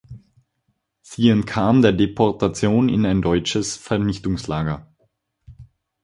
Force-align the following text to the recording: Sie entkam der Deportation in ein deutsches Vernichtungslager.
Sie 1.03 1.29
entkam 1.29 1.83
der 1.83 1.91
Deportation 1.91 2.89
in 2.89 3.05
ein 3.05 3.21
deutsches 3.21 3.77
Vernichtungslager. 3.77 4.91